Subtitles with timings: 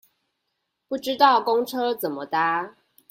[0.87, 2.75] 不知道公車怎麼搭